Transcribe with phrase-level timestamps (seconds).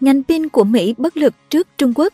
[0.00, 2.12] Ngành pin của Mỹ bất lực trước Trung Quốc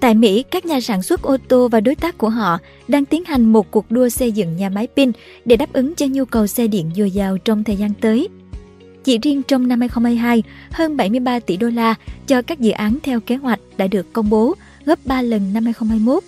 [0.00, 3.24] Tại Mỹ, các nhà sản xuất ô tô và đối tác của họ đang tiến
[3.24, 5.12] hành một cuộc đua xây dựng nhà máy pin
[5.44, 8.28] để đáp ứng cho nhu cầu xe điện dồi dào trong thời gian tới.
[9.04, 11.94] Chỉ riêng trong năm 2022, hơn 73 tỷ đô la
[12.26, 14.54] cho các dự án theo kế hoạch đã được công bố,
[14.84, 16.24] gấp 3 lần năm 2021.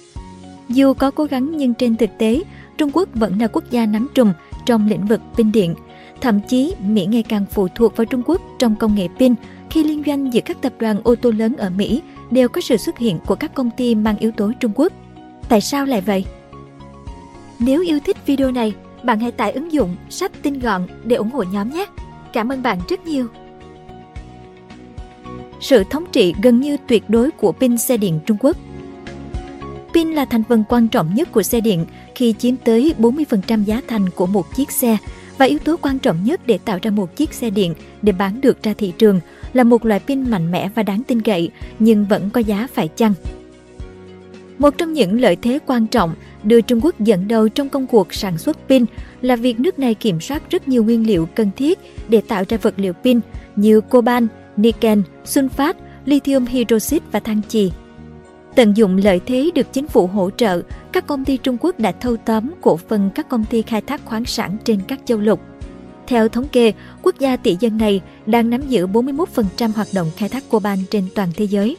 [0.68, 2.42] Dù có cố gắng nhưng trên thực tế,
[2.78, 4.32] Trung Quốc vẫn là quốc gia nắm trùm
[4.66, 5.74] trong lĩnh vực pin điện.
[6.20, 9.34] Thậm chí, Mỹ ngày càng phụ thuộc vào Trung Quốc trong công nghệ pin
[9.72, 12.76] khi liên doanh giữa các tập đoàn ô tô lớn ở Mỹ đều có sự
[12.76, 14.92] xuất hiện của các công ty mang yếu tố Trung Quốc.
[15.48, 16.24] Tại sao lại vậy?
[17.58, 21.30] Nếu yêu thích video này, bạn hãy tải ứng dụng sách tin gọn để ủng
[21.30, 21.86] hộ nhóm nhé.
[22.32, 23.26] Cảm ơn bạn rất nhiều.
[25.60, 28.56] Sự thống trị gần như tuyệt đối của pin xe điện Trung Quốc
[29.94, 33.80] Pin là thành phần quan trọng nhất của xe điện khi chiếm tới 40% giá
[33.88, 34.96] thành của một chiếc xe
[35.38, 38.40] và yếu tố quan trọng nhất để tạo ra một chiếc xe điện để bán
[38.40, 39.20] được ra thị trường
[39.52, 42.88] là một loại pin mạnh mẽ và đáng tin cậy nhưng vẫn có giá phải
[42.88, 43.14] chăng.
[44.58, 48.14] Một trong những lợi thế quan trọng đưa Trung Quốc dẫn đầu trong công cuộc
[48.14, 48.84] sản xuất pin
[49.20, 51.78] là việc nước này kiểm soát rất nhiều nguyên liệu cần thiết
[52.08, 53.20] để tạo ra vật liệu pin
[53.56, 57.70] như coban, niken, sunfat, lithium hydroxide và than chì.
[58.54, 61.92] Tận dụng lợi thế được chính phủ hỗ trợ, các công ty Trung Quốc đã
[61.92, 65.40] thâu tóm cổ phần các công ty khai thác khoáng sản trên các châu lục.
[66.06, 66.72] Theo thống kê,
[67.02, 71.04] quốc gia tỷ dân này đang nắm giữ 41% hoạt động khai thác coban trên
[71.14, 71.76] toàn thế giới.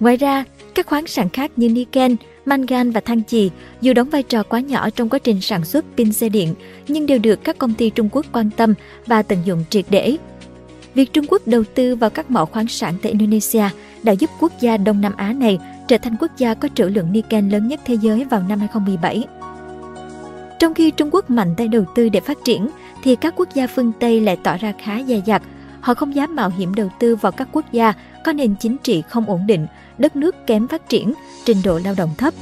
[0.00, 4.22] Ngoài ra, các khoáng sản khác như niken, mangan và than chì dù đóng vai
[4.22, 6.54] trò quá nhỏ trong quá trình sản xuất pin xe điện
[6.88, 8.74] nhưng đều được các công ty Trung Quốc quan tâm
[9.06, 10.16] và tận dụng triệt để.
[10.94, 13.64] Việc Trung Quốc đầu tư vào các mỏ khoáng sản tại Indonesia
[14.02, 17.12] đã giúp quốc gia Đông Nam Á này trở thành quốc gia có trữ lượng
[17.12, 19.24] niken lớn nhất thế giới vào năm 2017.
[20.58, 22.68] Trong khi Trung Quốc mạnh tay đầu tư để phát triển,
[23.02, 25.42] thì các quốc gia phương Tây lại tỏ ra khá dè dặt.
[25.80, 27.92] Họ không dám mạo hiểm đầu tư vào các quốc gia
[28.24, 29.66] có nền chính trị không ổn định,
[29.98, 31.12] đất nước kém phát triển,
[31.44, 32.34] trình độ lao động thấp.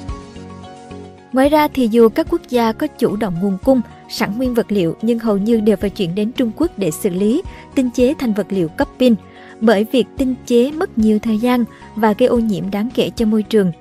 [1.33, 4.73] Ngoài ra thì dù các quốc gia có chủ động nguồn cung, sẵn nguyên vật
[4.73, 7.43] liệu nhưng hầu như đều phải chuyển đến Trung Quốc để xử lý,
[7.75, 9.15] tinh chế thành vật liệu cấp pin.
[9.61, 11.65] Bởi việc tinh chế mất nhiều thời gian
[11.97, 13.73] và gây ô nhiễm đáng kể cho môi trường.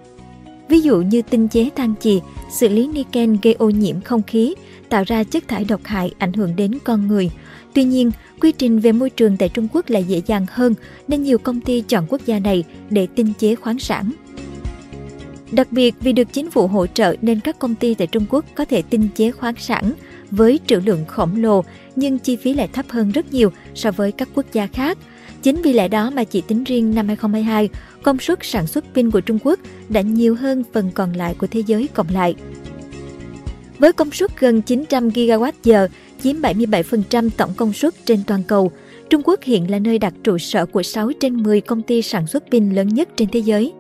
[0.70, 4.56] Ví dụ như tinh chế than chì, xử lý niken gây ô nhiễm không khí,
[4.90, 7.30] tạo ra chất thải độc hại ảnh hưởng đến con người.
[7.74, 8.12] Tuy nhiên,
[8.42, 10.74] quy trình về môi trường tại Trung Quốc lại dễ dàng hơn
[11.08, 14.12] nên nhiều công ty chọn quốc gia này để tinh chế khoáng sản.
[15.52, 18.46] Đặc biệt vì được chính phủ hỗ trợ nên các công ty tại Trung Quốc
[18.56, 19.94] có thể tinh chế khoáng sản
[20.32, 21.64] với trữ lượng khổng lồ
[21.96, 24.98] nhưng chi phí lại thấp hơn rất nhiều so với các quốc gia khác.
[25.44, 27.70] Chính vì lẽ đó mà chỉ tính riêng năm 2022,
[28.04, 31.48] công suất sản xuất pin của Trung Quốc đã nhiều hơn phần còn lại của
[31.48, 32.36] thế giới cộng lại.
[33.80, 35.88] Với công suất gần 900 GWh,
[36.24, 38.72] chiếm 77% tổng công suất trên toàn cầu,
[39.10, 42.28] Trung Quốc hiện là nơi đặt trụ sở của 6 trên 10 công ty sản
[42.28, 43.74] xuất pin lớn nhất trên thế giới.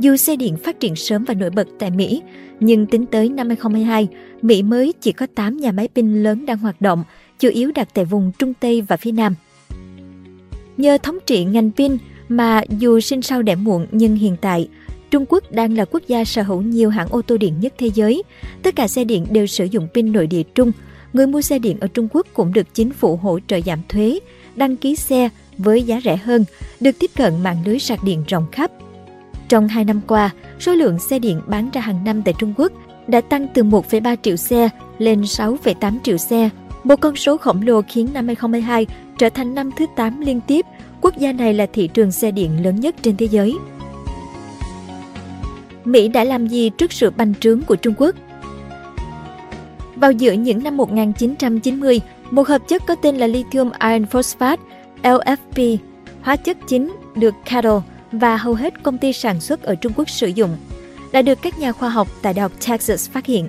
[0.00, 2.22] Dù xe điện phát triển sớm và nổi bật tại Mỹ,
[2.60, 4.08] nhưng tính tới năm 2022,
[4.42, 7.04] Mỹ mới chỉ có 8 nhà máy pin lớn đang hoạt động,
[7.38, 9.34] chủ yếu đặt tại vùng Trung Tây và phía Nam.
[10.76, 11.96] Nhờ thống trị ngành pin
[12.28, 14.68] mà dù sinh sau đẻ muộn nhưng hiện tại,
[15.10, 17.90] Trung Quốc đang là quốc gia sở hữu nhiều hãng ô tô điện nhất thế
[17.94, 18.22] giới.
[18.62, 20.72] Tất cả xe điện đều sử dụng pin nội địa Trung.
[21.12, 24.18] Người mua xe điện ở Trung Quốc cũng được chính phủ hỗ trợ giảm thuế,
[24.56, 25.28] đăng ký xe
[25.58, 26.44] với giá rẻ hơn,
[26.80, 28.70] được tiếp cận mạng lưới sạc điện rộng khắp.
[29.50, 30.30] Trong 2 năm qua,
[30.60, 32.72] số lượng xe điện bán ra hàng năm tại Trung Quốc
[33.06, 34.68] đã tăng từ 1,3 triệu xe
[34.98, 36.50] lên 6,8 triệu xe.
[36.84, 38.86] Một con số khổng lồ khiến năm 2022
[39.18, 40.66] trở thành năm thứ 8 liên tiếp,
[41.00, 43.54] quốc gia này là thị trường xe điện lớn nhất trên thế giới.
[45.84, 48.14] Mỹ đã làm gì trước sự bành trướng của Trung Quốc?
[49.96, 52.00] Vào giữa những năm 1990,
[52.30, 54.62] một hợp chất có tên là lithium iron phosphate
[55.02, 55.76] LFP,
[56.22, 57.80] hóa chất chính được Cattle
[58.12, 60.56] và hầu hết công ty sản xuất ở Trung Quốc sử dụng,
[61.12, 63.48] đã được các nhà khoa học tại Đại học Texas phát hiện.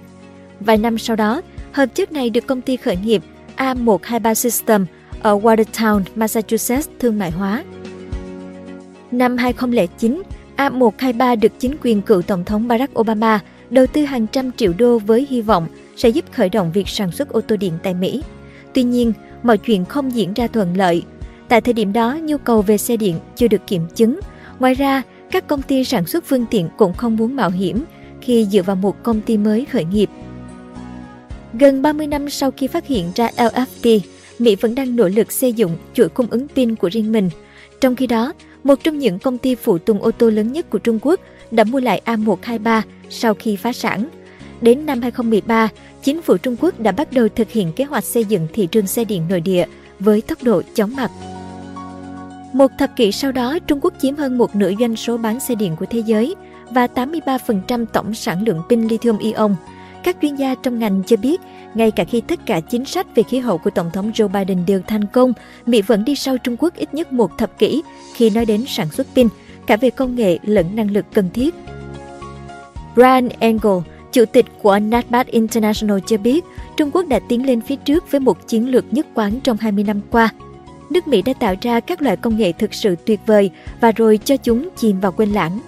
[0.60, 1.42] Vài năm sau đó,
[1.72, 3.24] hợp chất này được công ty khởi nghiệp
[3.58, 4.86] A123 System
[5.22, 7.64] ở Watertown, Massachusetts thương mại hóa.
[9.12, 10.22] Năm 2009,
[10.58, 15.00] A123 được chính quyền cựu Tổng thống Barack Obama đầu tư hàng trăm triệu đô
[15.00, 18.24] với hy vọng sẽ giúp khởi động việc sản xuất ô tô điện tại Mỹ.
[18.74, 21.04] Tuy nhiên, mọi chuyện không diễn ra thuận lợi.
[21.48, 24.20] Tại thời điểm đó, nhu cầu về xe điện chưa được kiểm chứng.
[24.62, 27.84] Ngoài ra, các công ty sản xuất phương tiện cũng không muốn mạo hiểm
[28.22, 30.10] khi dựa vào một công ty mới khởi nghiệp.
[31.54, 34.00] Gần 30 năm sau khi phát hiện ra LFP,
[34.40, 37.30] Mỹ vẫn đang nỗ lực xây dựng chuỗi cung ứng pin của riêng mình.
[37.82, 40.80] Trong khi đó, một trong những công ty phụ tùng ô tô lớn nhất của
[40.80, 41.20] Trung Quốc,
[41.52, 44.10] đã mua lại A123 sau khi phá sản.
[44.62, 45.70] Đến năm 2013,
[46.04, 48.88] chính phủ Trung Quốc đã bắt đầu thực hiện kế hoạch xây dựng thị trường
[48.88, 49.66] xe điện nội địa
[50.00, 51.12] với tốc độ chóng mặt.
[52.54, 55.56] Một thập kỷ sau đó, Trung Quốc chiếm hơn một nửa doanh số bán xe
[55.56, 56.36] điện của thế giới
[56.70, 59.56] và 83% tổng sản lượng pin lithium ion.
[60.04, 61.42] Các chuyên gia trong ngành cho biết,
[61.74, 64.66] ngay cả khi tất cả chính sách về khí hậu của Tổng thống Joe Biden
[64.66, 65.34] đều thành công,
[65.66, 67.82] Mỹ vẫn đi sau Trung Quốc ít nhất một thập kỷ
[68.14, 69.28] khi nói đến sản xuất pin,
[69.68, 71.56] cả về công nghệ lẫn năng lực cần thiết.
[72.96, 73.78] Brian Engel,
[74.12, 76.46] chủ tịch của NatBat International cho biết,
[76.78, 79.84] Trung Quốc đã tiến lên phía trước với một chiến lược nhất quán trong 20
[79.84, 80.30] năm qua.
[80.92, 83.52] Nước Mỹ đã tạo ra các loại công nghệ thực sự tuyệt vời
[83.82, 85.60] và rồi cho chúng chìm vào quên lãng.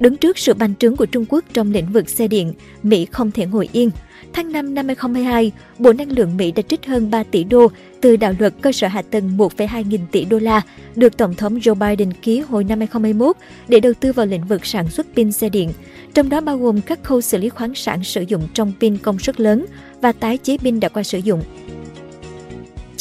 [0.00, 2.52] Đứng trước sự bành trướng của Trung Quốc trong lĩnh vực xe điện,
[2.82, 3.90] Mỹ không thể ngồi yên.
[4.32, 7.66] Tháng 5 năm 2022, Bộ Năng lượng Mỹ đã trích hơn 3 tỷ đô
[8.00, 10.60] từ đạo luật cơ sở hạ tầng 1,2 nghìn tỷ đô la
[10.96, 13.36] được Tổng thống Joe Biden ký hồi năm 2021
[13.68, 15.72] để đầu tư vào lĩnh vực sản xuất pin xe điện,
[16.14, 19.18] trong đó bao gồm các khâu xử lý khoáng sản sử dụng trong pin công
[19.18, 19.66] suất lớn
[20.00, 21.42] và tái chế pin đã qua sử dụng.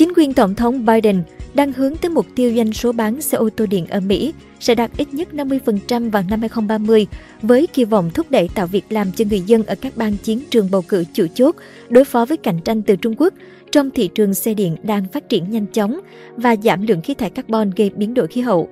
[0.02, 3.50] Chính quyền Tổng thống Biden đang hướng tới mục tiêu doanh số bán xe ô
[3.50, 7.08] tô điện ở Mỹ sẽ đạt ít nhất 50% vào năm 2030
[7.42, 10.40] với kỳ vọng thúc đẩy tạo việc làm cho người dân ở các bang chiến
[10.50, 11.56] trường bầu cử chủ chốt
[11.90, 13.34] đối phó với cạnh tranh từ Trung Quốc
[13.72, 16.00] trong thị trường xe điện đang phát triển nhanh chóng
[16.36, 18.70] và giảm lượng khí thải carbon gây biến đổi khí hậu.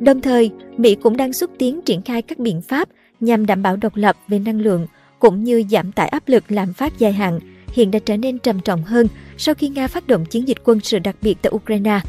[0.00, 2.88] Đồng thời, Mỹ cũng đang xúc tiến triển khai các biện pháp
[3.20, 4.86] nhằm đảm bảo độc lập về năng lượng
[5.18, 7.40] cũng như giảm tải áp lực lạm phát dài hạn
[7.74, 9.06] hiện đã trở nên trầm trọng hơn
[9.38, 12.00] sau khi Nga phát động chiến dịch quân sự đặc biệt tại Ukraine.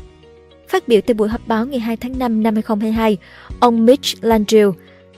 [0.67, 3.17] Phát biểu tại buổi họp báo ngày 2 tháng 5 năm 2022,
[3.59, 4.73] ông Mitch Landrieu,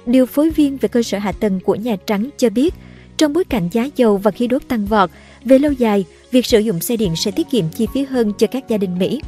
[0.05, 2.73] điều phối viên về cơ sở hạ tầng của Nhà Trắng cho biết,
[3.17, 5.09] trong bối cảnh giá dầu và khí đốt tăng vọt,
[5.45, 8.47] về lâu dài, việc sử dụng xe điện sẽ tiết kiệm chi phí hơn cho
[8.47, 9.21] các gia đình Mỹ.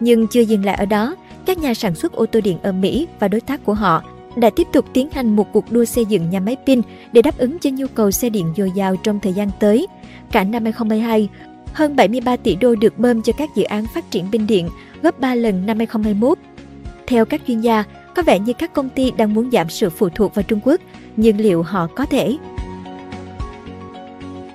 [0.00, 3.06] Nhưng chưa dừng lại ở đó, các nhà sản xuất ô tô điện ở Mỹ
[3.20, 4.02] và đối tác của họ
[4.36, 6.80] đã tiếp tục tiến hành một cuộc đua xây dựng nhà máy pin
[7.12, 9.86] để đáp ứng cho nhu cầu xe điện dồi dào trong thời gian tới.
[10.32, 11.28] Cả năm 2022,
[11.72, 14.68] hơn 73 tỷ đô được bơm cho các dự án phát triển pin điện,
[15.02, 16.38] gấp 3 lần năm 2021.
[17.06, 17.84] Theo các chuyên gia,
[18.14, 20.80] có vẻ như các công ty đang muốn giảm sự phụ thuộc vào Trung Quốc,
[21.16, 22.36] nhưng liệu họ có thể?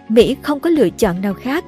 [0.09, 1.65] Mỹ không có lựa chọn nào khác.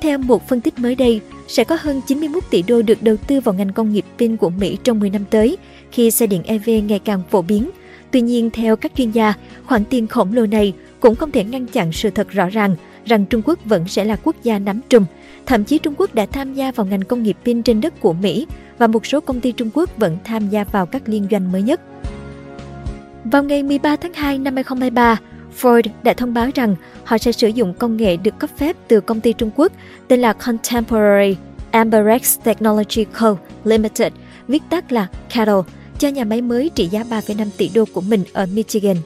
[0.00, 1.20] Theo một phân tích mới đây,
[1.52, 4.50] sẽ có hơn 91 tỷ đô được đầu tư vào ngành công nghiệp pin của
[4.50, 5.56] Mỹ trong 10 năm tới,
[5.90, 7.70] khi xe điện EV ngày càng phổ biến.
[8.10, 9.34] Tuy nhiên, theo các chuyên gia,
[9.66, 13.26] khoản tiền khổng lồ này cũng không thể ngăn chặn sự thật rõ ràng rằng
[13.26, 15.04] Trung Quốc vẫn sẽ là quốc gia nắm trùm.
[15.46, 18.12] Thậm chí Trung Quốc đã tham gia vào ngành công nghiệp pin trên đất của
[18.12, 18.46] Mỹ
[18.78, 21.62] và một số công ty Trung Quốc vẫn tham gia vào các liên doanh mới
[21.62, 21.80] nhất.
[23.24, 25.20] Vào ngày 13 tháng 2 năm 2023,
[25.60, 29.00] Ford đã thông báo rằng họ sẽ sử dụng công nghệ được cấp phép từ
[29.00, 29.72] công ty Trung Quốc
[30.08, 31.36] tên là Contemporary
[31.70, 33.36] Amberex Technology Co.
[33.64, 34.12] Limited,
[34.48, 35.50] viết tắt là CATL,
[35.98, 38.96] cho nhà máy mới trị giá 3,5 tỷ đô của mình ở Michigan.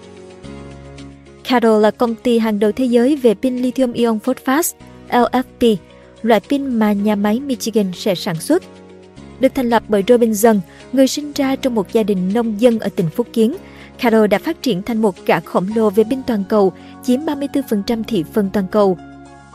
[1.49, 4.69] CATL là công ty hàng đầu thế giới về pin lithium ion phosphate
[5.11, 5.77] LFP,
[6.23, 8.63] loại pin mà nhà máy Michigan sẽ sản xuất.
[9.41, 10.61] Được thành lập bởi Robinson,
[10.93, 13.57] người sinh ra trong một gia đình nông dân ở tỉnh Phúc Kiến,
[13.99, 16.73] Caro đã phát triển thành một gã khổng lồ về binh toàn cầu,
[17.03, 18.99] chiếm 34% thị phần toàn cầu.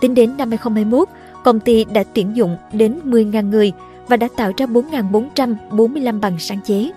[0.01, 1.07] Tính đến năm 2021,
[1.43, 3.71] công ty đã tuyển dụng đến 10.000 người
[4.07, 6.91] và đã tạo ra 4.445 bằng sáng chế.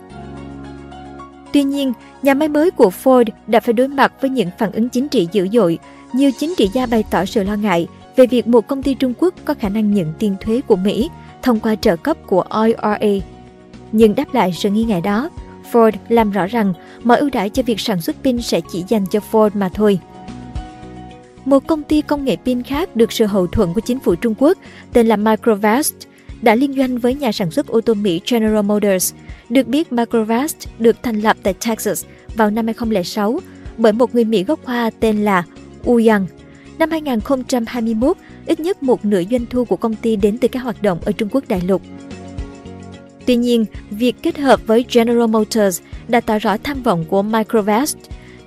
[1.52, 1.92] Tuy nhiên,
[2.22, 5.28] nhà máy mới của Ford đã phải đối mặt với những phản ứng chính trị
[5.32, 5.78] dữ dội.
[6.12, 7.86] Nhiều chính trị gia bày tỏ sự lo ngại
[8.16, 11.10] về việc một công ty Trung Quốc có khả năng nhận tiền thuế của Mỹ
[11.42, 13.26] thông qua trợ cấp của IRA.
[13.92, 15.30] Nhưng đáp lại sự nghi ngại đó,
[15.72, 19.06] Ford làm rõ rằng mọi ưu đãi cho việc sản xuất pin sẽ chỉ dành
[19.06, 19.98] cho Ford mà thôi.
[21.44, 24.34] Một công ty công nghệ pin khác được sự hậu thuẫn của chính phủ Trung
[24.38, 24.58] Quốc
[24.92, 25.94] tên là Microvast
[26.42, 29.14] đã liên doanh với nhà sản xuất ô tô Mỹ General Motors.
[29.48, 32.04] Được biết Microvast được thành lập tại Texas
[32.34, 33.40] vào năm 2006
[33.78, 35.44] bởi một người Mỹ gốc Hoa tên là
[35.84, 36.26] Wu Yang.
[36.78, 38.16] Năm 2021,
[38.46, 41.12] ít nhất một nửa doanh thu của công ty đến từ các hoạt động ở
[41.12, 41.82] Trung Quốc đại lục.
[43.26, 47.96] Tuy nhiên, việc kết hợp với General Motors đã tỏ rõ tham vọng của Microvast.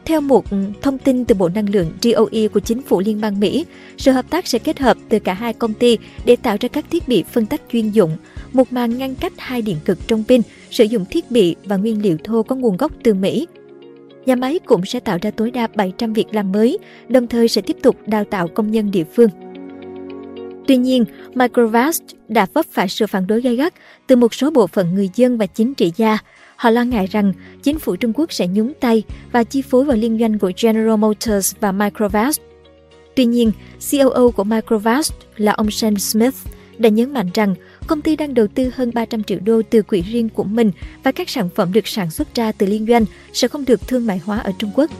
[0.05, 3.39] Theo một ừ, thông tin từ Bộ Năng lượng DOE của chính phủ Liên bang
[3.39, 3.65] Mỹ,
[3.98, 6.86] sự hợp tác sẽ kết hợp từ cả hai công ty để tạo ra các
[6.91, 8.17] thiết bị phân tách chuyên dụng,
[8.53, 10.41] một màn ngăn cách hai điện cực trong pin,
[10.72, 13.48] sử dụng thiết bị và nguyên liệu thô có nguồn gốc từ Mỹ.
[14.25, 16.77] Nhà máy cũng sẽ tạo ra tối đa 700 việc làm mới,
[17.10, 19.29] đồng thời sẽ tiếp tục đào tạo công nhân địa phương.
[20.67, 23.74] Tuy nhiên, Microvast đã vấp phải sự phản đối gay gắt
[24.07, 26.17] từ một số bộ phận người dân và chính trị gia.
[26.55, 27.33] Họ lo ngại rằng
[27.63, 30.97] chính phủ Trung Quốc sẽ nhúng tay và chi phối vào liên doanh của General
[30.97, 32.41] Motors và Microvast.
[33.15, 33.51] Tuy nhiên,
[33.91, 36.36] COO của Microvast là ông Sam Smith
[36.77, 37.55] đã nhấn mạnh rằng
[37.88, 40.71] công ty đang đầu tư hơn 300 triệu đô từ quỹ riêng của mình
[41.03, 44.05] và các sản phẩm được sản xuất ra từ liên doanh sẽ không được thương
[44.05, 44.91] mại hóa ở Trung Quốc.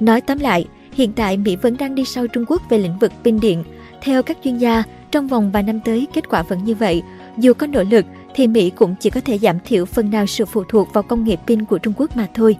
[0.00, 3.12] Nói tóm lại, hiện tại Mỹ vẫn đang đi sau Trung Quốc về lĩnh vực
[3.24, 3.64] pin điện,
[4.02, 7.02] theo các chuyên gia, trong vòng vài năm tới kết quả vẫn như vậy.
[7.36, 8.04] Dù có nỗ lực
[8.34, 11.24] thì Mỹ cũng chỉ có thể giảm thiểu phần nào sự phụ thuộc vào công
[11.24, 12.56] nghệ pin của Trung Quốc mà thôi.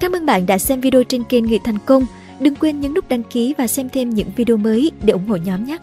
[0.00, 2.06] Cảm ơn bạn đã xem video trên kênh Người Thành Công.
[2.40, 5.36] Đừng quên nhấn nút đăng ký và xem thêm những video mới để ủng hộ
[5.36, 5.78] nhóm nhé.